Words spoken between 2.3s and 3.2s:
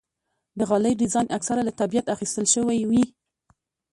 شوی وي.